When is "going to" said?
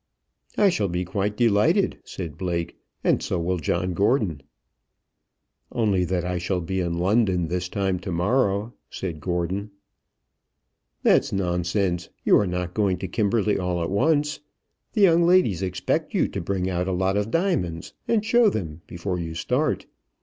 12.73-13.07